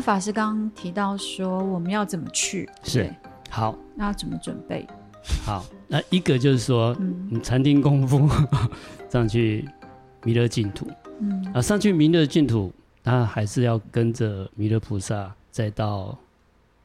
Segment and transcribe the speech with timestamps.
[0.00, 2.66] 那法师刚刚提到说，我们要怎么去？
[2.82, 3.14] 是
[3.50, 4.86] 好，那要怎么准备？
[5.44, 8.26] 好，那一个就是说，嗯，你禅定功夫
[9.12, 9.68] 上去
[10.24, 10.88] 弥勒净土，
[11.18, 16.16] 嗯，啊，上去弥勒净土，那还是要跟着弥勒菩萨再到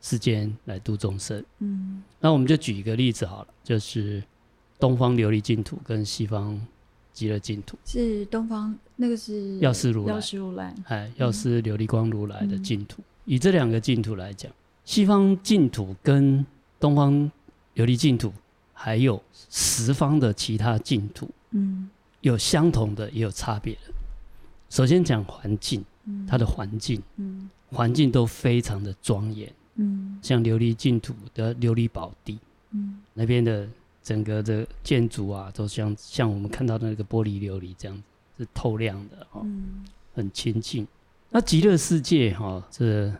[0.02, 4.22] 世间来度众生，嗯，那我们就举一个例子好了，就是
[4.78, 6.60] 东方琉璃净土跟西方
[7.14, 13.02] 极乐净土，是东方那个是药师如来，药师如来，哎，药师琉璃光如来的净土。
[13.02, 14.52] 嗯、以这两个净土来讲，
[14.84, 16.46] 西方净土跟
[16.80, 17.14] 东方
[17.76, 18.32] 琉璃净土，
[18.74, 21.90] 还有十方的其他净土，嗯，
[22.22, 23.94] 有相同的，也有差别的。
[24.70, 25.84] 首先讲环境，
[26.28, 32.40] 它的环境，嗯，环境都非常的庄严，嗯，像琉璃净土的琉璃宝地，
[32.72, 33.68] 嗯，那边的。
[34.06, 38.04] 整个的建筑啊，都像像我们看到的那个玻璃琉璃这样子，
[38.38, 40.88] 是透亮的哦，嗯、很清净。
[41.36, 43.12] 那极乐世界哈、哦，这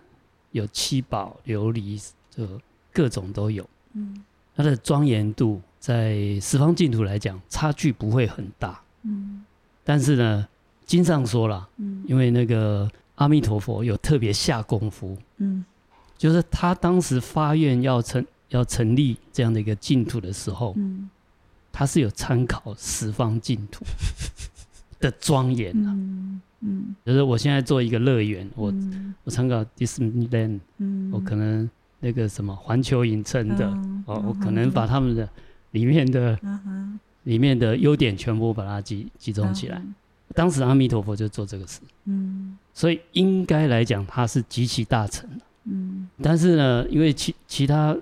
[0.52, 2.48] 有七宝琉璃，这
[2.94, 3.70] 各种都有。
[3.92, 4.24] 嗯，
[4.56, 8.82] 它的庄严度在十方净土来讲，差距不会很大。
[9.02, 9.44] 嗯，
[9.84, 10.48] 但是呢，
[10.86, 15.66] 经上说了，嗯，因为那个阿弥陀佛有特别下功夫，嗯，
[16.18, 18.26] 就是他当时发愿要成。
[18.50, 21.10] 要成立这样的一个净土的时候，嗯，
[21.74, 23.84] 他是有参考十方净土
[25.06, 35.30] 的庄严啊，嗯，嗯，就是我现在做一个乐园，我、嗯、我参考 Disneyland，嗯，我可能那个什么环球影城的，嗯、哦，我可能把他们的
[35.72, 39.78] 里面的、嗯、里面的优点全部把它集集中起来。
[39.78, 39.94] 嗯、
[40.34, 47.96] 当时阿弥陀佛就做这个事，嗯，所以应该来讲，他是极其大成的，嗯，但是呢，因为其其他。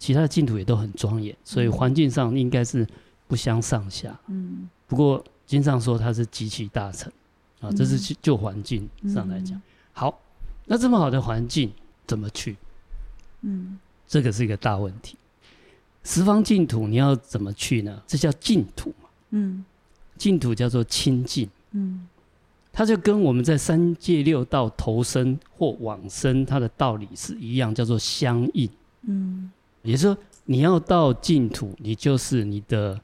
[0.00, 2.86] 其他的净土也都很庄严，所以环境上应该是
[3.26, 4.16] 不相上下。
[4.28, 7.10] 嗯，不过经常说他是极其大成，
[7.60, 9.56] 啊，这是就环境上来讲。
[9.56, 9.62] 嗯、
[9.94, 10.20] 好，
[10.66, 11.72] 那这么好的环境
[12.06, 12.56] 怎么去？
[13.40, 15.16] 嗯，这个是一个大问题。
[16.04, 18.02] 十方净土你要怎么去呢？
[18.06, 19.08] 这叫净土嘛。
[19.30, 19.64] 嗯，
[20.18, 21.48] 净土叫做清净。
[21.72, 22.06] 嗯，
[22.70, 28.68] 它就跟我们在三界六道投生或往生，它的道理是一样，叫做相应。
[29.02, 29.50] 嗯。
[29.82, 33.00] 也就是说，你要到净土，你就是你的，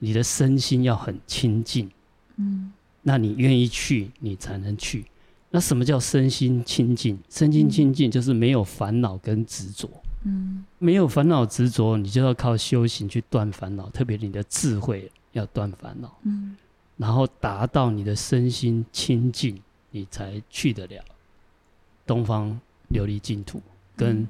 [0.00, 1.88] 你的身心要很清净，
[2.34, 2.72] 嗯，
[3.02, 5.06] 那你愿意去，你才能去。
[5.50, 7.16] 那什么叫身心清净？
[7.28, 9.88] 身心清净就是没有烦恼跟执着，
[10.24, 16.56] 嗯，没有烦恼执着，你就要靠修行去断烦恼，特别你的智慧要断烦恼，嗯，
[16.96, 19.62] 然后达到你的身心清净，
[19.92, 21.04] 你才去得了
[22.04, 23.62] 东方琉璃净土
[23.96, 24.26] 跟。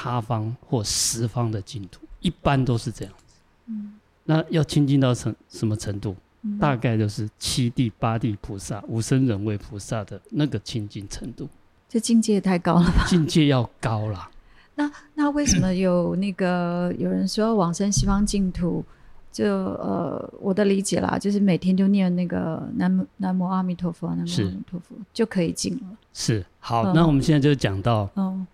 [0.00, 3.34] 他方或十方的净土，一般都是这样子。
[3.66, 3.94] 嗯，
[4.28, 6.14] 那要清净到什什么程度？
[6.42, 11.48] 嗯、大概就是七地八地菩萨、无生人位菩萨的那个清净程度。
[11.88, 13.06] 这境界也太高了吧？
[13.06, 14.28] 境界要高了。
[14.74, 18.84] 那那为什么有那个有人说往生西方净土？
[19.32, 25.96] 就呃，我的理解啦，就是每天就念那个南南无阿弥陀佛，南无阿弥陀佛就可以进了。
[26.12, 28.46] 是好，嗯、那我们现在就讲到嗯。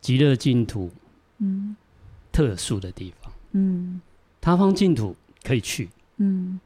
[0.00, 0.88] 极乐净土，
[1.38, 1.74] 嗯，
[2.30, 4.00] 特殊的地方，嗯，
[4.40, 5.88] 他方净土可以去，
[6.18, 6.58] 嗯，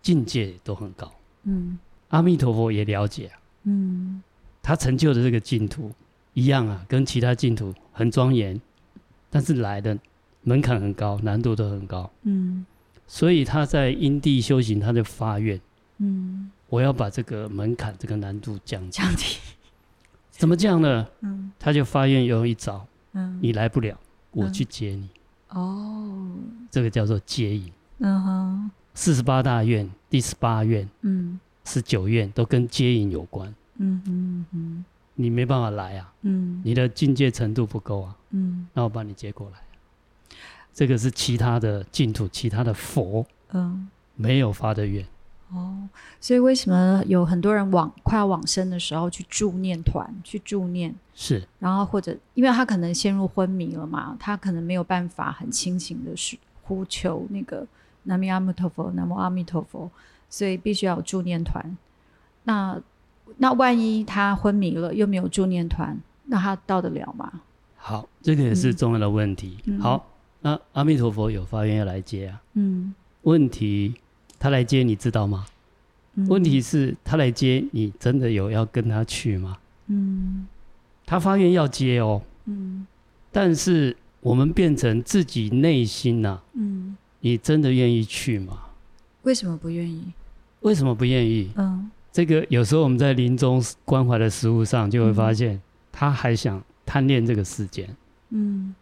[0.00, 1.10] 境界都很高，
[1.44, 1.78] 嗯，
[2.08, 4.22] 阿弥陀佛也了解啊，嗯，
[4.62, 5.92] 他成就的这个净土
[6.34, 8.60] 一样啊，跟其他净土很庄严，
[9.30, 9.96] 但是来的
[10.42, 12.66] 门槛很高，难度都很高，嗯，
[13.06, 15.60] 所以他在因地修行，他就发愿，
[15.98, 19.38] 嗯，我要把这个门槛、这个难度降降低。
[20.30, 21.06] 怎么降呢？
[21.20, 23.96] 嗯，他就发愿有一招，嗯，你来不了，
[24.32, 25.08] 我去接你。
[25.54, 26.28] 哦，
[26.70, 27.72] 这个叫做接引。
[27.98, 33.54] 嗯哼，四十八大院，第十八院，嗯，十九院都跟接引有关。
[33.76, 39.56] 嗯嗯嗯，你没办法来啊，嗯，你的境界程度不够啊，嗯，那我把你接过来。
[40.74, 45.06] 这个是其他的净土，其他的佛，嗯，没有发的愿。
[45.54, 45.88] 哦，
[46.18, 50.94] 所以为什么有很多人往快要往生的时候去助念团去助念？
[51.14, 57.66] 是，然后或者因为他可能陷入昏迷了嘛，他可能没有办法很清醒的是呼求那个
[58.04, 59.90] 南无阿弥陀佛，南无阿弥陀佛，
[60.30, 61.76] 所以必须要有助念团。
[62.44, 62.80] 那
[63.36, 67.42] 那万一他昏迷了又没有助念团，那他到得了吗？
[67.76, 69.58] 好，这个也是重要的问题。
[69.66, 70.06] 嗯、好，
[70.40, 72.40] 那阿弥陀佛有发愿要来接啊。
[72.54, 73.96] 嗯，问题。
[74.42, 75.46] 他来接你知道吗？
[76.14, 79.56] 嗯、问题是，他来接你真的有要跟他去吗？
[79.86, 80.48] 嗯，
[81.06, 82.20] 他发愿要接哦。
[82.46, 82.84] 嗯，
[83.30, 86.42] 但是我们变成自己内心呐、啊。
[86.54, 88.58] 嗯，你真的愿意去吗？
[89.22, 90.12] 为什么不愿意？
[90.62, 91.52] 为什么不愿意？
[91.54, 95.62] 嗯，这个有时候我们在临终关怀的食物上就会发现，
[95.92, 97.88] 他还想贪恋这个世间，
[98.30, 98.74] 嗯，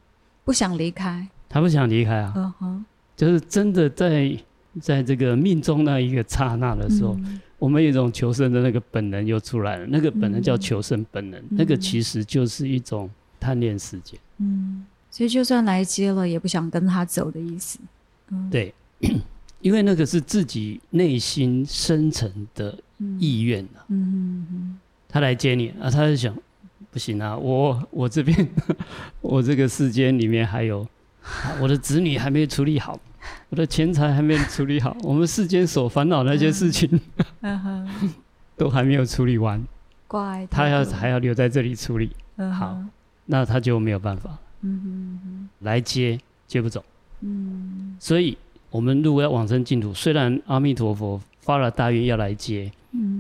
[0.42, 2.84] 不想离开，他不想离开啊，嗯哼，
[3.14, 4.34] 就是真的在
[4.80, 17.78] 在这个命中那一个刹那的时候，嗯、我们有一种求生的那个本能又出来了，那个本能叫求生本能，嗯、那个其实就是一种贪恋世间，嗯，所以就算来接了，也不想跟他走的意思，
[18.30, 18.72] 嗯，对，
[19.60, 22.78] 因为那个是自己内心深层的
[23.18, 24.78] 意愿啊，嗯嗯嗯，
[25.08, 26.34] 他来接你啊，他就想。
[26.92, 28.48] 不行啊，我我这边，
[29.22, 30.84] 我这个世间里面还有
[31.60, 32.98] 我的子女还没处理好，
[33.50, 37.00] 我的钱财还没处理好，我们世间所烦恼那些事情，
[38.56, 39.62] 都还没有处理完。
[40.06, 42.10] 怪，他要还要留在这里处理。
[42.52, 42.78] 好，
[43.26, 44.38] 那他就没有办法。
[45.60, 46.84] 来接接不走。
[47.98, 48.36] 所以
[48.70, 52.70] 我们如果要往生净土，虽然阿弥陀佛发了大愿要来接，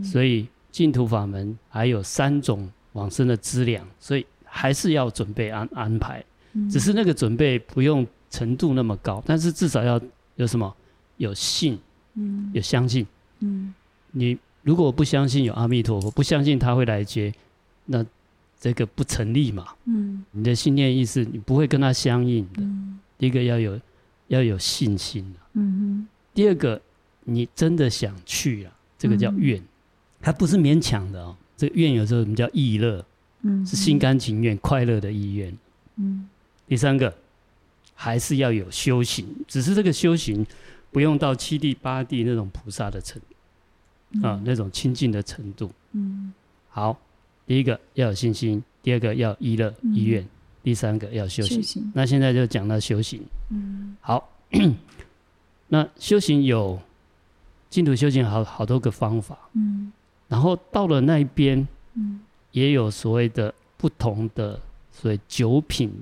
[0.02, 2.70] 所以净土法门还有三种。
[2.94, 6.24] 往生的资粮，所以还是要准备安安排，
[6.54, 10.00] 嗯、只是那个准备不用程度那么高，但是至少要
[10.36, 10.74] 有什么？
[11.16, 11.78] 有信，
[12.14, 13.06] 嗯，有相信，
[13.40, 13.74] 嗯，
[14.12, 17.30] 你如果不相信有阿弥陀佛，不相信他会来接，
[17.84, 18.02] 那
[18.58, 22.62] 这个不成立嘛，嗯，你的信念意识你不会跟他相应的。
[22.62, 23.78] 嗯、第一个要有
[24.28, 26.80] 要有信心，嗯哼，第二个
[27.24, 29.62] 你真的想去啊，这个叫愿，
[30.22, 31.36] 它、嗯、不是勉强的哦。
[31.58, 33.04] 这个愿有时候我们叫意乐，
[33.42, 35.54] 嗯，是心甘情愿、快乐的意愿，
[35.96, 36.26] 嗯。
[36.66, 37.14] 第三个
[38.02, 40.46] 还是要有修行，只是这个修行
[40.90, 46.32] 不用到七地八地那种菩萨的程度，啊，那种清净的程度，嗯。
[46.70, 46.98] 好，
[47.46, 50.26] 第一个要有信心，第二个要依乐依愿，
[50.62, 51.92] 第三个要修行。
[51.94, 53.94] 那现在就讲到修行，嗯。
[54.00, 54.32] 好，
[55.68, 56.80] 那修行有
[57.68, 59.92] 净土修行好好多个方法，嗯。
[60.26, 62.20] 然后到了那边，嗯，
[62.52, 64.58] 也有所谓的不同的
[64.90, 65.92] 所谓九品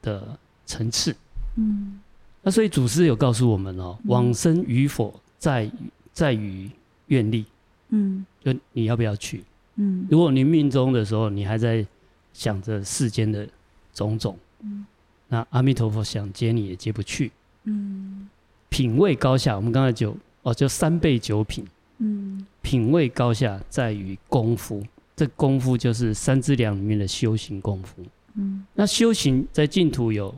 [0.00, 1.16] 的层次，
[1.58, 1.98] 嗯，
[2.42, 5.72] 那所以祖师有告诉我们哦，往生与否在于
[6.12, 6.70] 在于
[7.08, 7.44] 愿力，
[7.90, 9.42] 嗯，就你要不要去，
[9.74, 11.84] 嗯，如果你命中的时候你还在
[12.32, 13.48] 想着世间的
[13.92, 14.86] 种种，嗯，
[15.28, 17.32] 那阿弥陀佛想接你也接不去，
[17.64, 18.28] 嗯，
[18.68, 21.64] 品味高下，我们刚才就哦，就三倍九品。
[22.00, 24.80] 嗯，品味高下在于功夫，
[25.16, 28.04] 这功夫就是三资粮里面的修行功夫。
[28.34, 30.32] 嗯，那修行在净土有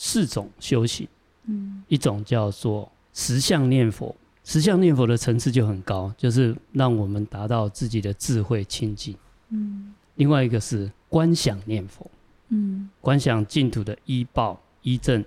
[0.00, 1.06] 四种修行。
[1.44, 9.14] 嗯，一种叫做实相念佛，实相念佛的层次就很高，就是让我们达到自己的智慧清净。
[9.50, 12.10] 嗯，另外一个是观想念佛。
[12.48, 15.22] 嗯，观想净土的一报、一正、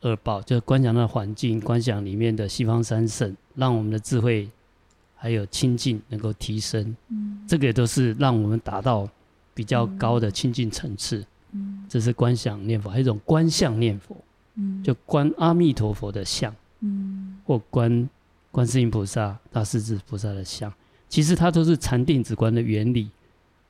[0.00, 4.48] 二报，就是观想那环境，观想里面的西方三圣，让我们的智慧。
[5.16, 9.08] 还有清净能够提升，嗯，这个也都是让我们达到
[9.54, 11.26] 比较高的清净层次，嗯，
[11.88, 14.16] 这是观想念佛，还有一种观相念佛，
[14.54, 18.08] 嗯，就观阿弥陀佛的相，嗯，或观
[18.50, 20.72] 观世音菩萨、大势至菩萨的相，
[21.08, 23.10] 其实它都是禅定止观的原理，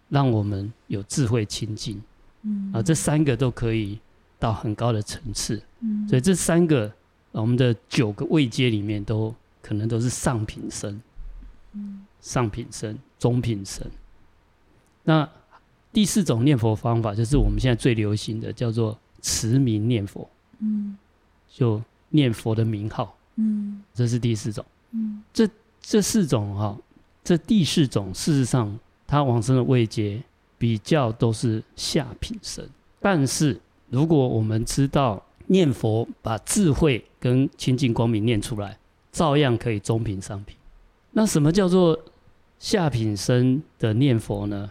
[0.09, 2.01] 让我们有智慧清净，
[2.43, 3.99] 嗯，啊，这三个都可以
[4.39, 6.93] 到很高的层次，嗯，所以这三个
[7.33, 11.01] 我们的九个位阶里面都可能都是上品生。
[12.21, 13.85] 上品生、中品生，
[15.03, 15.29] 那
[15.95, 20.29] 第四种念佛方法就是我们现在最流行的，叫做持名念佛。
[20.59, 20.97] 嗯，
[21.49, 23.17] 就念佛的名号。
[23.37, 24.65] 嗯，这是第四种。
[24.91, 25.49] 嗯，这
[25.81, 26.77] 这四种哈、
[27.23, 30.21] 这第四种事实上，它往生的位阶
[30.59, 32.69] 比较都是下品生。
[33.01, 38.77] 但是如果我们知道念佛，把智慧跟清净光明念出来，
[39.13, 40.57] 照样可以中品、上品。
[41.13, 41.97] 那什么叫做
[42.59, 44.71] 下品生的念佛呢？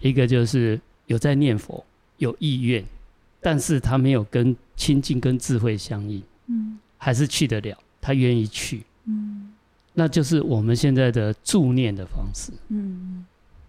[0.00, 1.84] 一个就是有在念佛，
[2.16, 2.84] 有意愿，
[3.40, 9.48] 但是他没有跟清净跟智慧相应，嗯，还是去得了，他愿意去，嗯，
[9.94, 13.24] 那就是我们现在的助念的方式，嗯，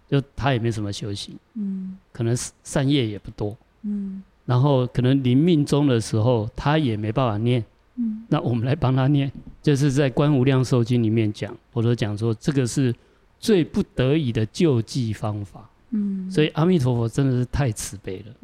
[0.08, 7.64] 就他也没什么修行，嗯，可能善业也不多，嗯，然后可能临命终的时候，他也没办法念。
[7.96, 12.94] 嗯，那我们来帮他念，就是在《观无量寿经》里面讲，我都讲说这个是
[13.38, 15.68] 最不得已的救济方法。
[15.90, 18.34] 嗯，所以阿弥陀佛真的是太慈悲了。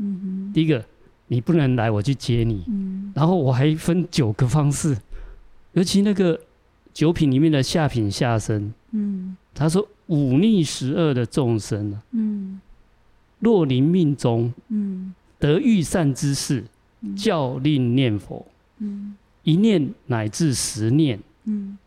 [0.52, 0.84] 第一个
[1.28, 2.64] 你不能来，我去接你。
[2.68, 4.96] 嗯，然后我还分九个方式，
[5.72, 6.38] 尤其那个
[6.92, 8.72] 九品里面的下品下生。
[8.92, 12.60] 嗯，他说忤逆十二的众生啊，嗯，
[13.40, 16.64] 若临命中，嗯，得遇善之事，
[17.16, 18.46] 教令念佛，
[18.78, 19.16] 嗯。
[19.42, 21.78] 一念乃至十念，嗯，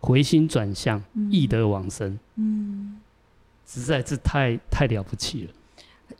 [0.00, 2.73] 回心转向，易得往生，嗯，
[3.66, 5.52] 实在是太太了不起了。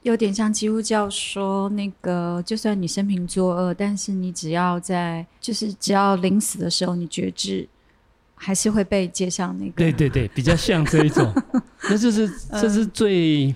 [0.02, 7.66] 有点像基督教说那个，就算你生平作恶，但是你只要在，就是只要临死的时候你觉知，
[8.34, 9.72] 还是会被接上那个。
[9.76, 11.32] 对对对，比较像这一种，
[11.88, 12.28] 那就是
[12.60, 13.54] 这是最、嗯、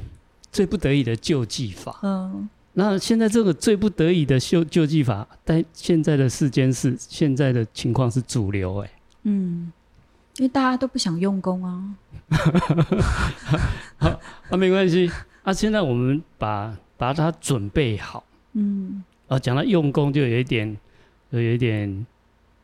[0.51, 1.99] 最不得已的救济法。
[2.03, 8.91] 嗯，那现在这个最不得已的救救济法，但现在的世间是现在的情况是主流哎。
[9.25, 9.73] 嗯。
[10.39, 11.95] 因为大家都不想用功啊，
[14.51, 15.11] 啊、没关系。
[15.43, 20.77] 那、啊、现在我们把把它准备好，嗯，啊，讲到用功就有一点，
[21.33, 22.07] 就有一点，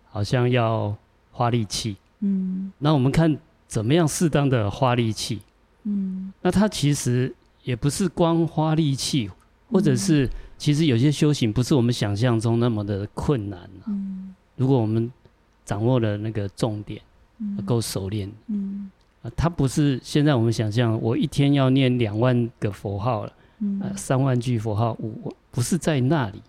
[0.09, 0.97] 好像要
[1.33, 2.73] 花力气，嗯。
[2.79, 5.41] 那我们看怎么样适当的花力气，
[5.83, 6.33] 嗯。
[6.43, 9.29] 那它其实也不是光花力气，
[9.69, 14.33] 或者是其实有些修行不是我们想象中那么的困难、啊、嗯。
[14.55, 15.11] 如果我们
[15.65, 17.03] 掌握了那个重点。
[17.67, 18.91] 够熟练，嗯，
[19.23, 26.41] 啊，它不是现在我们想象，我一天要念两万个佛号了，嗯，啊，三万句佛号，我不是在那里，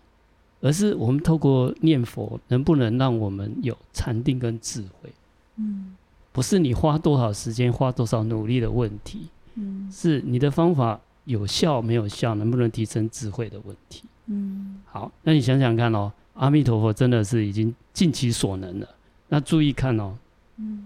[0.62, 5.12] 而是我们透过念佛，能不能让我们有禅定跟智慧，
[5.58, 5.96] 嗯，
[6.32, 18.88] 不是你花多少时间、花多少努力的问题，嗯，是你的方法有效没有效，能不能提升智慧的问题，嗯，好，那你想想看哦，阿弥陀佛真的是已经尽其所能了，
[19.30, 20.16] 那注意看哦。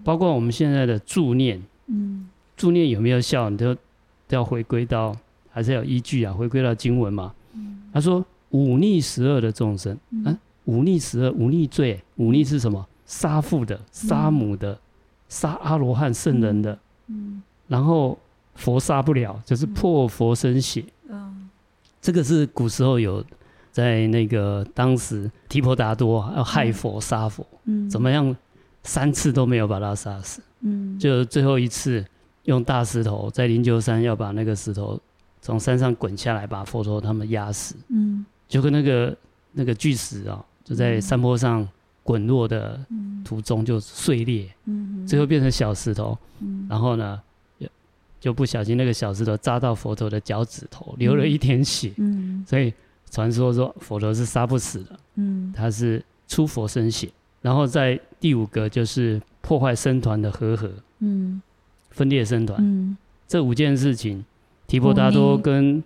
[0.02, 3.48] 包括我们现在的助念，嗯，助念有没有效？
[3.48, 5.16] 你都都要回归到，
[5.50, 6.32] 还是要依据啊？
[6.32, 7.32] 回归到经文嘛。
[7.54, 12.86] 嗯、他说忤逆十二的众生，嗯、啊，五逆十二，忤逆罪，忤逆是什么？
[13.06, 14.78] 杀父的、杀母的、
[15.28, 18.16] 杀、嗯、阿罗汉圣人的，嗯，然后
[18.54, 21.48] 佛杀不了，就是破佛身血，嗯，
[22.00, 23.24] 这个是古时候有
[23.72, 28.36] 在那个当时提婆达多要害佛杀佛，嗯，怎么样？
[28.82, 32.04] 三次都没有把他杀死，嗯，就最后一次
[32.44, 34.98] 用大石头在灵鹫山要把那个石头
[35.42, 39.16] 从山上滚下来，把佛陀他们压死，嗯，就跟那个
[39.52, 41.66] 那个巨石啊、喔，就在山坡上
[42.02, 42.80] 滚落的
[43.24, 47.20] 途中就碎裂，嗯，最后变成小石头，嗯，然后呢，
[48.18, 52.72] 就不小心那个小石头扎到佛陀的脚趾头，流了一点血，嗯，所以
[53.10, 57.10] 传说说佛陀是杀不死的，嗯，他是出佛身血。
[57.40, 61.40] 然后在第五个就是破坏僧团的和合，嗯，
[61.90, 64.24] 分裂僧团，嗯，这五件事情，
[64.66, 65.82] 提婆达多跟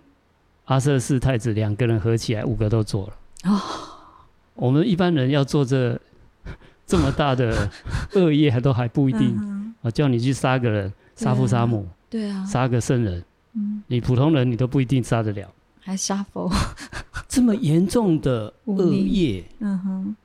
[0.65, 3.13] 阿闍世太子两个人合起来，五个都做了。
[3.51, 3.61] 哦，
[4.55, 5.99] 我们一般人要做这
[6.85, 7.69] 这么大的
[8.15, 9.73] 恶业，还都还不一定。
[9.81, 15.47] 我叫你去杀个人，杀父杀母，对啊，杀个圣人，嗯，你普通人你都不一定杀得了，
[15.79, 16.51] 还杀佛，
[17.29, 20.15] 这么严重的恶业，嗯哼。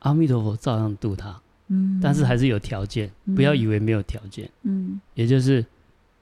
[0.00, 1.38] 阿弥陀佛照样度他，
[1.68, 5.64] 嗯，但是还是有条件，嗯，不要以为没有条件，嗯，也就是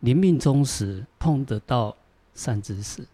[0.00, 1.96] 临命终时碰得到
[2.34, 3.04] 善知识，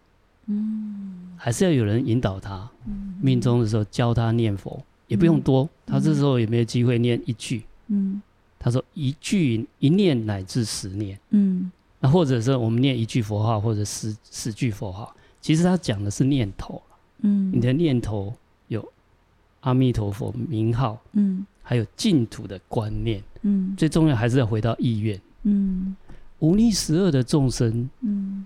[0.47, 8.19] 嗯，还是要有人引导他，嗯，命中的时候教他念佛，也不用多，嗯，他这时候也没有机会念一句，嗯，
[8.57, 16.81] 他说一句一念乃至十念，嗯，那或者是我们念一句佛号或者十十句佛号，其实他讲的是念头，
[17.19, 18.35] 嗯，你的念头。
[19.65, 25.95] 阿弥陀佛名号，嗯，还有净土的观念，嗯，最重要还是要回到意愿，嗯，
[26.37, 28.45] 五逆十二的众生，嗯，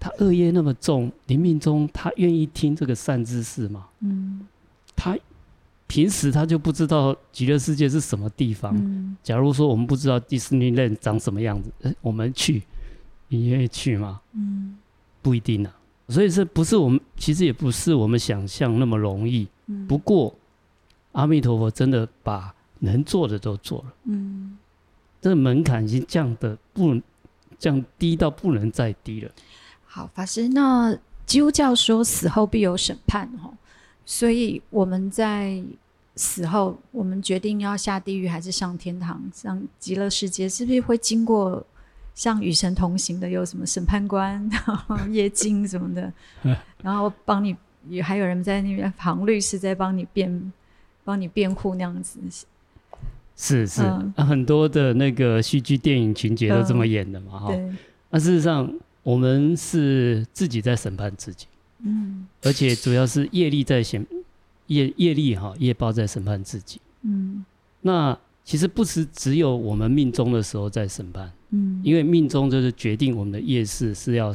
[0.00, 3.84] 他恶业那么重，临命中他愿意听这个善知识吗？
[4.00, 4.40] 嗯，
[4.96, 5.14] 他
[5.86, 8.74] 平时他就不知道极乐世界是什么地方。
[8.74, 12.62] 嗯，假如说我们不知道迪士尼乐园长什么样子，欸，我们去，
[13.28, 14.18] 你愿意去吗？
[14.32, 14.78] 嗯，
[15.20, 15.76] 不一定啊。
[16.08, 19.46] 所以这不是我们，其实也不是我们想象那么容易。
[19.66, 20.34] 嗯，不过。
[21.14, 23.94] 阿弥陀佛，真的把能做的都做了。
[24.04, 24.56] 嗯，
[25.20, 27.00] 这门槛已经降的不
[27.58, 29.30] 降低到不能再低了。
[29.86, 33.50] 好，法师，那基督教说死后必有审判，哈，
[34.04, 35.62] 所以我们在
[36.16, 41.64] 死后，我们决定要下地狱还是上天堂、上极乐世界，是不是会经过
[42.12, 44.50] 像与神同行的，有什么审判官、
[45.10, 46.12] 夜经什么的，
[46.82, 47.56] 然后帮你，
[47.88, 50.52] 也还有人在那边旁律师在帮你辩。
[51.04, 52.18] 帮你辩护那样子，
[53.36, 57.76] 是是、嗯啊，很多的那个戏剧、电影情节都这么演的嘛，哈、嗯。
[58.10, 61.46] 那、啊、事实上，我们是自己在审判自己，
[61.80, 64.06] 嗯，而且主要是业力在审
[64.68, 67.44] 业业力哈，业报在审判自己，嗯。
[67.82, 74.32] 那其实不是只有我们命中的时候在审判，嗯，因为命中就是决定我们的业事是要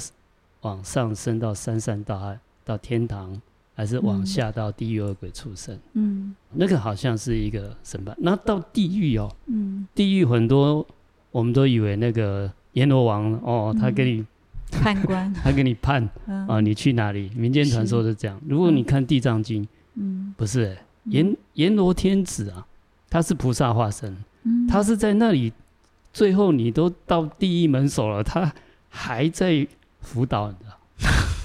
[0.62, 3.42] 往上升到三善道，到到天堂。
[3.80, 8.14] 还是往下到地狱恶鬼畜生，嗯，那个好像是一个审判。
[8.20, 10.86] 那到地狱哦，嗯，地狱很多
[11.32, 14.26] 我们都以为那个阎罗王哦，他给你
[14.70, 16.04] 判官， 他给你判
[16.46, 17.32] 啊，你去哪里？
[17.38, 18.38] 民间传说是这样。
[18.46, 19.64] 如果你看《地藏经》，
[19.96, 22.68] 嗯，不是阎阎罗天子啊，
[23.10, 24.14] 他是菩萨化身，
[24.68, 25.54] 他是在那里，
[26.12, 28.54] 最后你都到地狱门首了，他
[28.90, 29.66] 还在
[30.02, 30.58] 辅导你。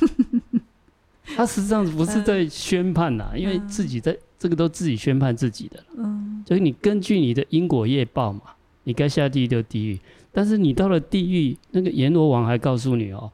[1.36, 8.42] 他实际上不是在宣判呐，因为自己在这个都自己宣判自己的，嗯，所以你根据你的因果业报嘛，
[8.82, 9.98] 你该下地狱就地狱，
[10.30, 13.32] 但是你到了地狱，那个阎罗王还告诉你哦，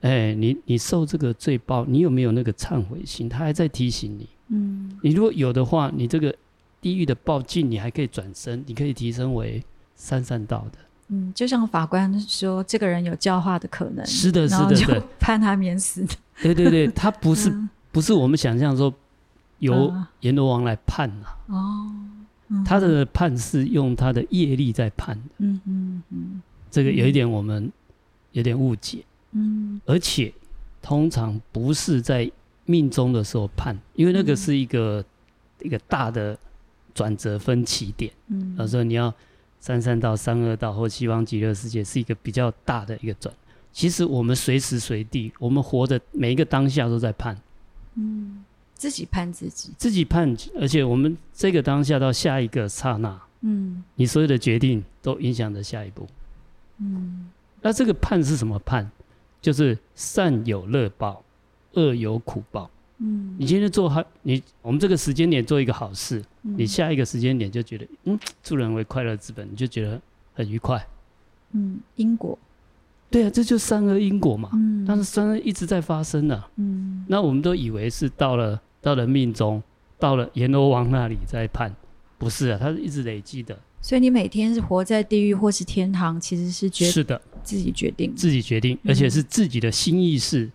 [0.00, 3.28] 哎，你你受这个罪报，你有没有那个忏悔心？
[3.28, 6.34] 他还在提醒你，嗯，你如果有的话，你这个
[6.80, 9.62] 地狱的报尽，你还可以转身，你可以提升为
[9.94, 10.78] 三善道的。
[11.08, 16.04] 嗯，就像法官说，这个人有教化的可能，是的，是的，是的， 判他免死。
[16.42, 18.92] 对对对，他不是、嗯、不是我们想象说
[19.60, 21.54] 由阎罗王来判呐、啊。
[21.54, 21.92] 哦、
[22.48, 25.30] 嗯，他的判是用他的业力在判的。
[25.38, 27.70] 嗯嗯嗯，这个有一点我们
[28.32, 29.04] 有点误解。
[29.30, 30.34] 嗯，而且
[30.82, 32.28] 通常不是在
[32.64, 35.00] 命中的时候判，因为那个是一个、
[35.60, 36.36] 嗯、一个大的
[36.92, 38.12] 转折分歧点。
[38.26, 39.14] 嗯，他说你要。
[39.66, 43.34] 三三道、三二道或西方极乐世界是一个比较大的一个转。
[43.72, 47.36] 其实我们随时随地，我们活的每一个当下都在判。
[47.96, 48.44] 嗯，
[48.74, 56.06] 自己判自己，自己判，而且我们这个当下到下一个刹那，嗯，你所有的决定都影响着下一步。
[56.78, 57.28] 嗯，
[57.60, 58.88] 那这个判是什么判？
[59.42, 61.24] 就是善有乐报，
[61.72, 62.70] 恶有苦报。
[62.98, 70.00] 嗯，你今天做好，你我们这个时间点做一个好事，嗯、你下一个时间点就觉得，嗯，助人为快乐之本，你就觉得
[70.32, 70.82] 很愉快。
[71.52, 72.38] 嗯，因果，
[73.10, 74.48] 对啊，这就是善恶因果嘛。
[74.54, 76.50] 嗯，但是善恶一直在发生呢、啊。
[76.56, 79.62] 嗯，那我们都以为是到了到了命中，
[79.98, 81.70] 到了阎罗王那里在判，
[82.16, 83.58] 不是啊，它是一直累积的。
[83.82, 90.50] 所以你每天是活在地狱或是天堂，其实是决是的，自己决定，自己决定，而且是自己的心意识，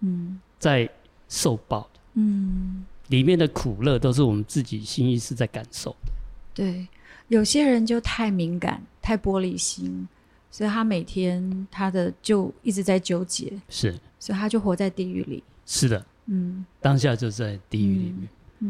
[0.00, 0.86] 嗯，在。
[1.28, 6.12] 受报的，嗯，里面的苦乐都是我们自己心意识在感受的。
[6.54, 6.86] 对，
[7.28, 10.06] 有些人就太敏感、太玻璃心，
[10.50, 15.42] 所以他每天他的就一直在纠结，是，所以他就活在地狱里。
[15.66, 18.28] 是的，嗯，当下就在地狱里面。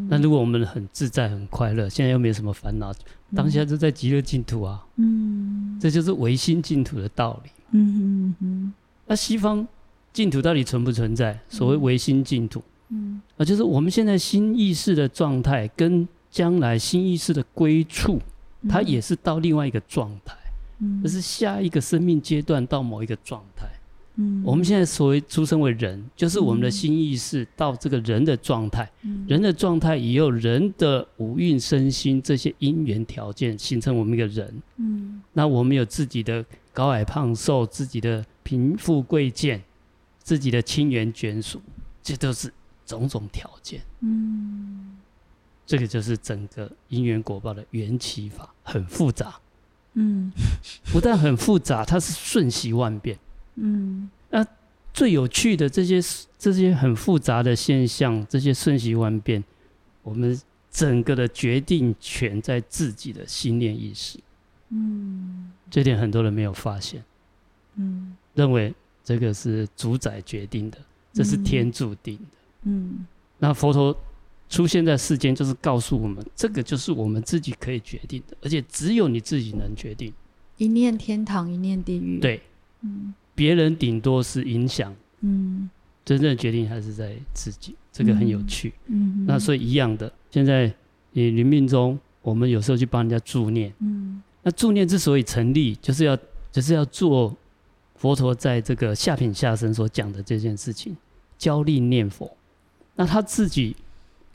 [0.09, 2.93] 那、嗯、如果我们很自在、很快乐，现在又没什么烦恼，
[3.35, 4.85] 当下就在极乐净土啊。
[4.97, 7.49] 嗯，这就是唯心净土的道理。
[7.71, 8.73] 嗯哼哼，
[9.05, 9.67] 那西方。
[10.17, 11.39] 净土到底存不存在？
[11.47, 18.19] 所谓唯心净土，嗯，啊，就是我们现在心意识的状态，跟将来心意识的归处，
[18.67, 20.35] 它也是到另外一个状态，
[20.79, 23.67] 嗯，就是下一个生命阶段到某一个状态，
[24.15, 39.61] 嗯，我们现在所谓出生为人，就是我们的新意识到这个人的状态，嗯，人的状态也有人的五蕴身心这些因缘条件形成我们一个人，嗯，那我们有自己的高矮胖瘦，自己的贫富贵贱。
[40.27, 41.61] 自己的亲缘眷属，
[42.03, 42.53] 这都是
[42.85, 43.79] 种种条件。
[44.01, 44.97] 嗯，
[45.65, 49.39] 这个就是整个因缘果报的缘起法，很复杂。
[49.93, 50.29] 嗯，
[50.91, 53.17] 不但很复杂，它是瞬息万变。
[53.55, 54.45] 嗯，那
[54.93, 56.01] 最有趣的这些
[56.37, 59.41] 这些很复杂的现象，这些瞬息万变，
[60.03, 60.37] 我们
[60.69, 64.19] 整个的决定权在自己的心念意识。
[64.71, 67.01] 嗯，这点很多人没有发现。
[67.75, 68.75] 嗯，认为。
[69.07, 70.77] 这个是主宰决定的，
[71.13, 72.23] 这是天注定的。
[72.63, 73.05] 嗯，嗯，
[73.37, 73.97] 那佛陀
[74.49, 80.13] 出现在世间，就是告诉我们，这个就是我们自己可以决定的，而且只有你自己能决定。
[80.57, 82.19] 一念天堂，一念地狱。
[82.19, 82.41] 对，
[82.81, 85.69] 嗯，别人顶多是影响，嗯，
[86.03, 87.77] 真正的决定还是在自己。
[87.93, 88.73] 这个很有趣。
[88.87, 90.69] 嗯，那所以一样的，现在
[91.13, 93.73] 你临命中，我们有时候去帮人家助念。
[93.79, 96.17] 嗯，那助念之所以成立，就是要
[96.51, 97.33] 就是要做。
[97.97, 100.95] 佛陀在这个下品下生所讲的这件事情，
[101.37, 102.31] 教力念佛，
[102.95, 103.75] 那他自己，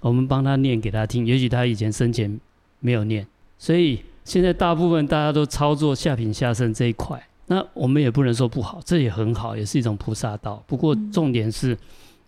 [0.01, 2.41] 我们帮他念给他听，也许他以前生前
[2.81, 10.63] 没有念，所以现在大部分大家都操作下品下生这一块，那我们也不能说不好，这也很好，也是一种菩萨道。
[10.67, 11.79] 不过重点是，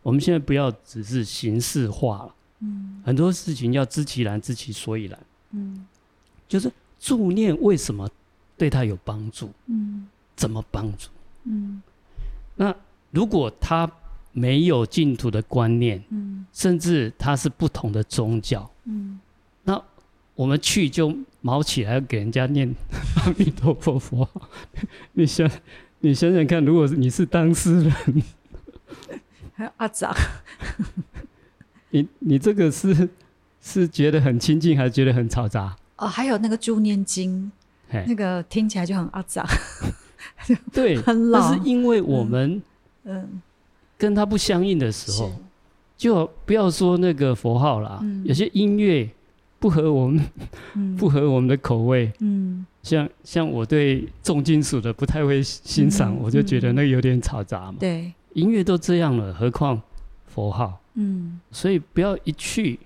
[0.02, 5.18] 我们现在不要只是形式化了，嗯，很多事情要知其然，知其所以然，
[5.50, 5.84] 嗯，
[6.46, 6.70] 就是
[7.00, 8.08] 助念为什么
[8.56, 11.08] 对他有帮助，嗯，怎么帮助？
[11.44, 11.82] 嗯，
[12.56, 12.74] 那
[13.10, 13.90] 如果他
[14.32, 19.20] 没有净土的观念，嗯，甚至他是不同的宗教，嗯，
[19.62, 19.80] 那
[20.34, 22.74] 我们去就毛起来给人家念
[23.24, 23.98] 阿弥陀佛。
[23.98, 24.28] 佛，
[25.14, 25.48] 你想，
[26.00, 27.92] 你想想看，如果你是当事人，
[29.54, 30.12] 还 有阿杂，
[31.90, 33.08] 你你这个是
[33.60, 35.76] 是觉得很亲近，还是觉得很嘈杂？
[35.96, 37.52] 哦，还有那个助念经，
[38.06, 39.46] 那个听起来就很阿杂。
[40.72, 42.62] 对，但是因为我们
[43.04, 43.40] 嗯，
[43.96, 45.32] 跟他不相应的时候，
[45.96, 49.08] 就不要说那个佛号啦，嗯、有些音乐
[49.58, 50.24] 不合我们，
[50.74, 57.76] 嗯、 不合我们的口味，嗯，像像我对重金属的不太会欣赏，嗯、我就觉得那个有点嘈杂嘛。
[57.78, 59.80] 对，音乐都这样了，何况
[60.26, 60.80] 佛号？
[60.94, 62.78] 嗯，所以不要一去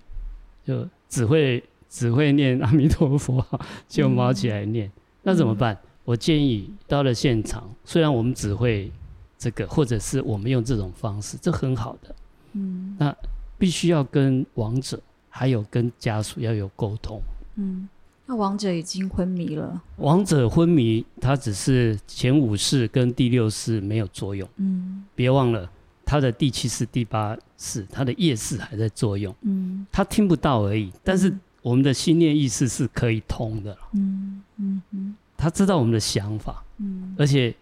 [0.65, 3.45] 就只会只会念阿弥陀佛
[3.89, 4.93] 就卯起来念，嗯、
[5.25, 5.77] 那怎么办？
[6.09, 8.91] 嗯、我建议到了现场，虽然我们只会
[9.39, 12.15] 这个，或者是我们用这种方式，这很好的。
[12.55, 13.15] 嗯，那
[13.59, 17.21] 必须要跟亡者还有跟家属要有沟通。
[17.57, 17.87] 嗯，
[18.25, 19.83] 那亡者已经昏迷了。
[19.97, 24.49] 亡者昏迷，他只是前五世跟第六世没有作用。
[24.57, 25.71] 嗯，别忘了。
[26.07, 29.35] 他的第七世、第八世，他的业识还在作用。
[29.43, 30.91] 嗯，他听不到而已。
[31.05, 33.77] 但是我们的心念意识是可以通的。
[33.93, 36.63] 嗯嗯嗯，他知道我们的想法。
[36.77, 37.55] 嗯，而且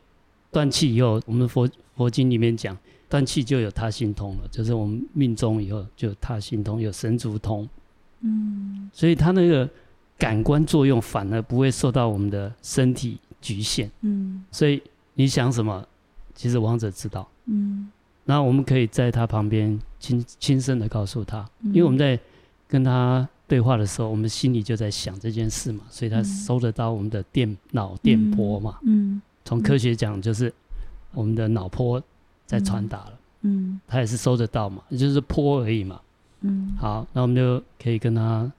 [0.51, 2.77] 断气以后，我们佛佛经里面讲，
[3.09, 7.69] 断气就有他心通了，就是我们命中以后就有他心通，有神足通。
[8.23, 9.69] 嗯，所以他那个
[10.19, 13.89] 感官作用反而不会受到我们的身体局限。
[14.01, 14.83] 嗯，所以
[15.15, 15.87] 你想什么，
[16.35, 17.29] 其实王者知道。
[17.45, 17.89] 嗯。
[18.29, 22.19] 那我们可以在他旁边轻轻声的告诉他，因为我们在
[22.67, 28.79] 跟他对话的时候，我们心里就在想这件事嘛，所以他收得到我们的电脑电波嘛。
[28.83, 30.53] 嗯，从科学讲就是
[31.13, 32.03] 我们的脑波
[32.45, 33.19] 在传达了。
[33.43, 36.01] 嗯，他也是收得到嘛，也就是波而已嘛。
[36.41, 38.51] 嗯，好，那我们就可以跟他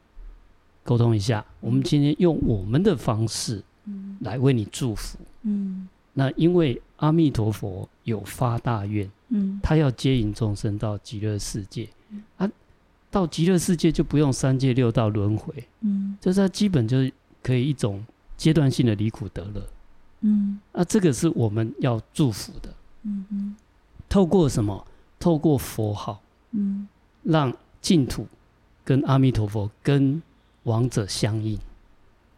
[0.84, 3.62] 沟通一下，我们今天用我们的方式
[4.22, 5.18] 来为你祝福。
[5.44, 9.10] 嗯，那因为阿弥陀佛有发大愿。
[9.30, 12.50] 嗯，他要接引众生到极乐世界，嗯、啊，
[13.10, 19.68] 到极乐世界就不用三界六道轮回，嗯，就是他基本就是可以一种阶段性的离苦得乐，
[20.22, 23.56] 嗯，啊，这个是我们要祝福的，嗯嗯，
[24.10, 24.86] 透过什么？
[25.20, 26.88] 透过佛号，嗯，
[27.24, 28.28] 让净土
[28.84, 30.22] 跟阿弥陀佛跟
[30.64, 31.58] 王者相应，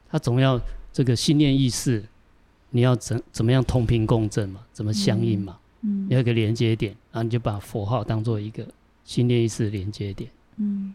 [0.10, 0.58] 他总要
[0.94, 2.02] 这个信念意识，
[2.70, 4.62] 你要怎怎么样同频共振嘛？
[4.72, 5.58] 怎么相应嘛？
[5.82, 6.06] 嗯。
[6.06, 8.66] 嗯，有一个连接点，然后你就把佛号当做一个
[9.04, 10.94] 信念意识连接点，嗯，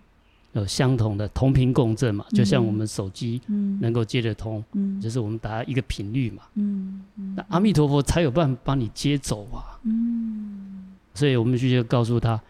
[0.53, 3.41] 有相同的同频共振嘛，就像我们手机
[3.81, 7.03] 能够接得通，嗯，就是我们达一个频率嘛，嗯，
[7.35, 12.41] 那阿弥陀佛才有办法帮你接走啊，嗯，所以我们就要告诉他，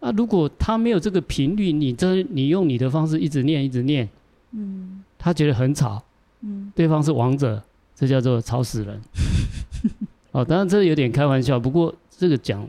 [0.00, 4.08] 啊，如果他没有这个频率，你这你用你的方式一直念一直念，
[4.50, 6.02] 嗯，他觉得很吵，
[6.40, 7.62] 嗯，对方是王者，
[7.94, 9.00] 这叫做吵死人。
[10.32, 12.66] 哦，当然这有点开玩笑，不过这个讲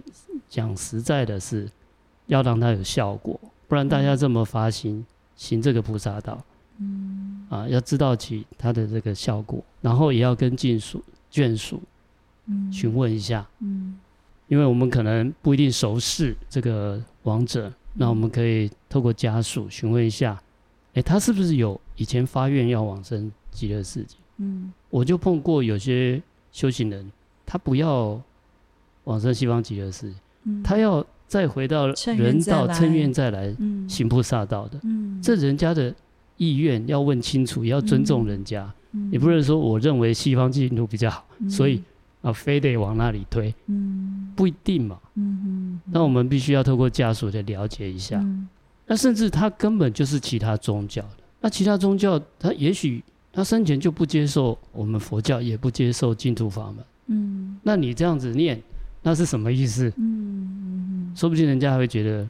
[0.50, 1.70] 讲实在的是，
[2.28, 3.40] 要让它有效果，
[3.74, 5.04] 不然大家这么发心
[5.36, 6.40] 行这个菩萨道，
[6.78, 11.82] 嗯，啊，要知道其它的这个效果，然后也要跟近属眷属，
[12.46, 13.98] 嗯，询问一下，嗯，
[14.48, 20.40] 因为我们可能不一定熟识这个亡者，那我们可以透过家属询问一下，
[20.94, 24.16] 哎，他是不是有以前发愿要往生极乐世界？
[24.38, 27.12] 嗯，我就碰过有些修行人。
[27.44, 28.22] 他不要
[29.06, 33.52] 往生西方极乐世界，嗯、他要再回到人道趁愿再来
[33.88, 34.80] 行菩萨道的。
[34.84, 35.92] 嗯、这人家的
[36.38, 38.72] 意愿要问清楚，要尊重人家。
[39.12, 41.82] 也、嗯、不是说我认为西方净土比较好，嗯、所以
[42.22, 43.52] 啊非得往那里推。
[43.66, 45.00] 嗯、不一定嘛。
[45.16, 48.20] 嗯嗯、那我们必须要透过家属的了解一下。
[48.20, 48.48] 嗯、
[48.86, 51.18] 那甚至他根本就是其他宗教的。
[51.42, 56.86] 那其他宗教他也许他生前就不接受我们佛教，也不接受净土法门。
[57.08, 58.62] 嗯，那你这样子念，
[59.02, 59.92] 那是什么意思？
[59.98, 60.13] 嗯，
[61.16, 62.28] 说不定人家还会觉得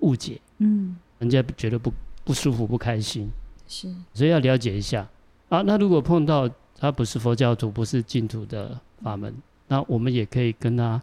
[0.00, 1.92] 误解，嗯，人家觉得不
[2.24, 3.30] 不舒服、不开心，
[3.68, 5.08] 是，所以要了解一下。
[5.48, 5.62] 啊。
[5.62, 9.34] 那如果碰到他不是佛教徒、不是净土的法门，
[9.68, 11.00] 那我们也可以跟他、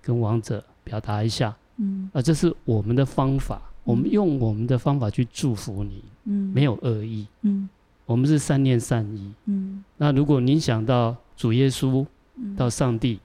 [0.00, 7.68] 跟王者表达一下，嗯，啊，这是我们的方法，我们用我们的方法去祝福你，嗯，没有恶意，嗯，
[8.04, 12.06] 我们是善念善意，嗯，那如果您想到主耶稣。
[12.54, 13.18] 到上帝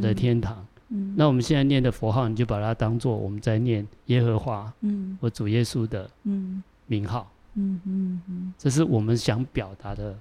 [0.00, 0.66] 的天堂，
[1.16, 10.16] 那我们现在念的佛号，你就把它当做我们在念耶和华，嗯，或主耶稣的嗯名号，嗯嗯嗯，嗯这是我们想表达的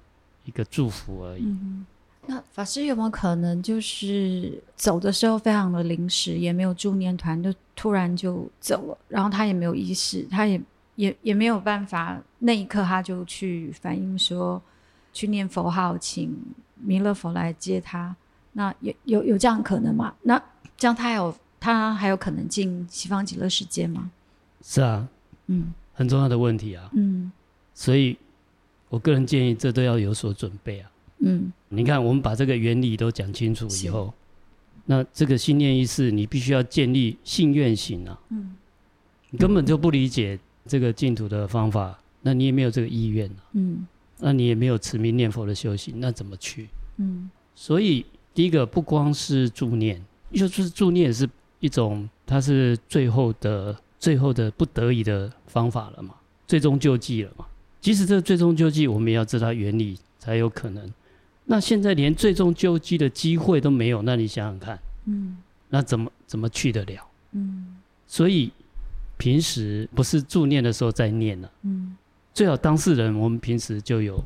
[0.46, 1.44] 一个祝福而已。
[1.44, 1.86] 嗯、
[2.26, 10.62] 那法师有没有可能就是走的时候非常的临时，也没有助念团，就突然就走了，然后他也没有意识，他也
[10.96, 14.62] 也也没有办法，那一刻他就去反映说，
[15.12, 16.36] 去念佛号，请
[16.76, 18.16] 弥勒佛来接他。
[18.56, 20.14] 那有有有这样可能吗？
[20.22, 20.42] 那
[20.78, 24.12] 这样他还有他还有可能进西方极乐世界吗？
[24.62, 25.08] 是啊，
[25.48, 27.32] 嗯，很重要的问题啊，嗯，
[27.74, 28.18] 所以
[28.90, 34.14] 我个人建议这都要有所准备啊，嗯，你看我们把这个原理都讲清楚以后，
[34.86, 38.20] 那这个信念意识，你必须要建立信愿行啊。
[38.30, 38.56] 嗯。
[39.30, 43.44] 你根本就不理解这个净土的方法，那你也没有这个意愿啊。
[43.54, 43.88] 嗯。
[44.20, 46.70] 那你也没有持名念佛的修行，那怎么去？
[46.98, 47.30] 嗯。
[47.56, 50.00] 所以第一个不光是助念，
[50.40, 56.16] 就是助念也是一种，它是最后的、最后的不得已的方法了嘛，
[56.48, 57.46] 最终救济了嘛。
[57.80, 60.94] 即使这个最终救济，我们也要知道原理才有可能。
[61.46, 65.38] 那现在连最终救济的机会都没有，那你想想看，嗯，
[65.70, 67.06] 那怎么怎么去得了？
[67.34, 67.76] 嗯，
[68.08, 68.50] 所以
[69.18, 71.98] 平时不是助念的时候再念了，嗯，
[72.34, 74.24] 最好当事人我们平时就有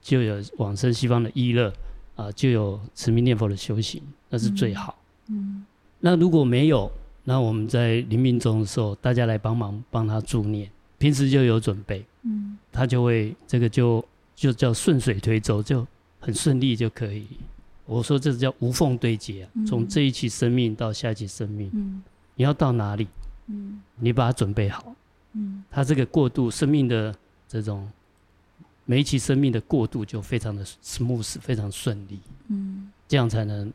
[0.00, 1.70] 就有往生西方的医乐
[2.16, 4.96] 啊，就有持名念佛的修行，那是最好。
[4.98, 5.01] 嗯，
[5.32, 5.64] 嗯，
[6.00, 6.90] 那如果没有，
[7.24, 15.86] 那我们在临命终的时候，大家来帮忙帮他助念，平时就有准备，嗯，他就会这个就就叫顺水推舟就。
[16.24, 17.26] 很顺利就可以。
[17.84, 22.00] 我说这是叫无缝对接啊，从这一期生命到下一期生命，嗯
[22.36, 23.08] 你要到哪里？
[23.48, 24.94] 嗯你把它准备好。
[25.32, 27.12] 嗯，他这个过渡生命的
[27.48, 27.90] 这种
[28.84, 32.20] 每一期生命的过渡就非常的 smooth，非常顺利。
[32.50, 33.72] 嗯这样才能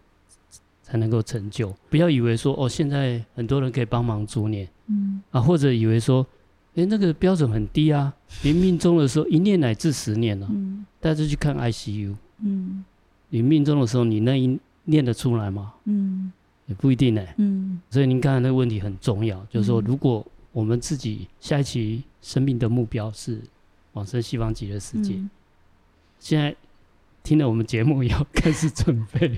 [0.88, 1.76] 才能够成就。
[1.90, 4.66] 不要以为说哦，现在很多人可以帮忙助念，
[5.32, 6.26] 啊，或者以为说，
[6.76, 10.50] 哎，那个标准很低啊，临命中的时候一念乃至十年了，
[11.02, 12.16] 大家去看 ICU。
[12.40, 12.86] 嗯，
[13.30, 15.74] 你命中的时候，你那一念得出来吗？
[15.84, 16.32] 嗯，
[16.68, 17.22] 也不一定呢。
[17.36, 23.42] 嗯，所以您刚才那个问题很重要，就是说，如果我们自己下一期生命的目标是
[23.92, 25.30] 往生西方极乐世界，嗯、
[26.20, 26.56] 现在
[27.24, 29.38] 听了我们节目以后 开始准备。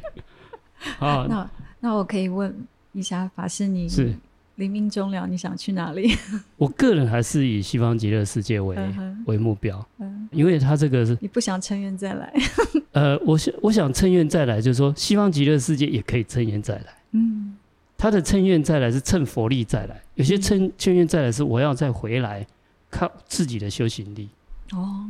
[0.97, 2.55] 好， 那那我可以问
[2.93, 4.13] 一下法师，你是？
[4.55, 6.13] 临命终了，你想去哪里？
[6.57, 9.15] 我个人还是以西方极乐世界为、uh.
[9.25, 10.37] 为目标，嗯、uh，huh.
[10.37, 12.33] 因为他这个是你不想趁愿再来。
[12.91, 16.87] 呃，我想我想趁愿再来，就是说西方极乐世界也可以趁愿再来。
[17.11, 17.55] 嗯，
[17.97, 22.45] 他的趁愿再来是趁佛力再来，有些乘乘愿再来是我要再回来
[22.89, 24.27] 靠自己的修行力。
[24.73, 25.05] 哦，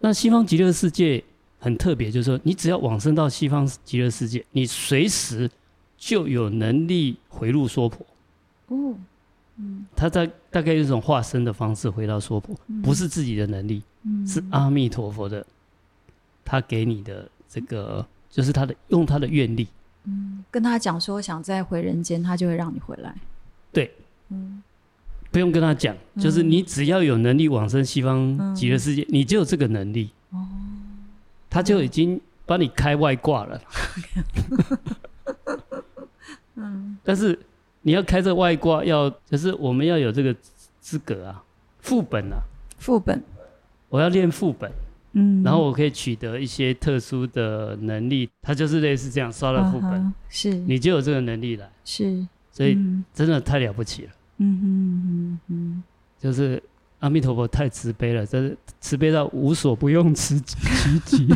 [0.00, 1.24] 那西方极乐世界
[1.58, 5.50] 很特别，就是说你只要往生到西方极乐世界，你随时
[5.96, 8.06] 就有能力回入娑婆。
[8.68, 8.94] 哦，
[9.56, 15.44] 嗯，他在大概一种化身的方式回到娑婆，嗯、不是自己的能力，嗯、是阿弥陀佛的，
[16.44, 19.68] 他给你的这个，就是他的用他的愿力，
[20.04, 23.14] 嗯，跟他讲说想再回人间，他就会让你回来，
[23.72, 23.94] 对，
[24.28, 24.62] 嗯，
[25.30, 30.46] 不用跟他讲，就是你只要有能力往生西方极乐世界，嗯、你就有这个能力，哦，
[31.56, 33.60] 他就已经帮你开外挂了，
[36.56, 37.38] 嗯，但是。
[37.82, 40.34] 你要开这外挂，要就是我们要有这个
[40.80, 41.44] 资格啊，
[41.78, 42.42] 副本啊，
[42.78, 43.22] 副本，
[43.88, 44.68] 我要练副本，
[45.12, 52.76] 嗯，然后我可以取得一些特殊的能力，它就是类似这样刷了副本，啊、是，你就有这个能力了，是，所以
[53.14, 55.82] 真的太了不起了，嗯嗯嗯嗯，
[56.18, 56.60] 就是
[57.00, 61.32] 阿弥陀佛太慈悲了，真是慈悲到无所不用其其极，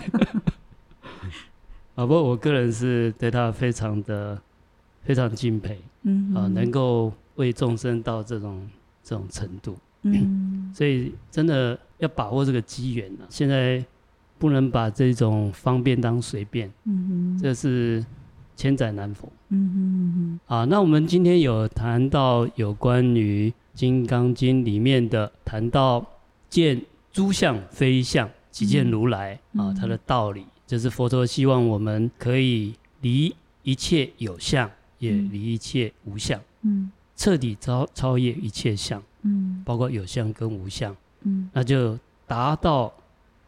[1.94, 4.40] 啊，不过我个人是对他非常的。
[5.02, 8.68] 非常敬佩，嗯，啊，能够为众生到这种
[9.02, 13.20] 这种程度，嗯， 所以真的要把握这个机缘了。
[13.30, 13.82] 现在
[14.38, 18.04] 不能把这种方便当随便，嗯哼，这是
[18.60, 20.12] 千载难逢，嗯哼嗯
[20.46, 20.54] 哼。
[20.54, 26.04] 啊，那我们今天有谈到有关于《金刚经》里面的，谈到
[26.50, 34.70] 见诸相非相，即见如来，嗯、啊，它的道理就是佛陀希望我们可以离一切有相。
[35.00, 42.92] 也离一切无相，嗯，彻底超超越一切相，嗯，包括有相跟无相，嗯，那就达到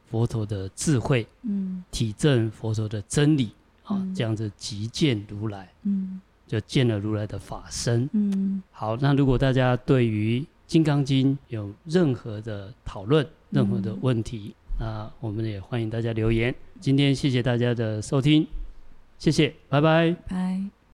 [0.06, 3.52] 佛陀的智慧，嗯，体证佛陀的真理，
[3.92, 16.54] 啊，这样子即见如来，嗯，就见了如来的法身，嗯，好，那如果大家对于《金刚经》有任何的讨论、任何的问题，那我们也欢迎大家留言。
[16.80, 18.46] 今天谢谢大家的收听，
[19.18, 20.81] 谢谢，拜拜，拜。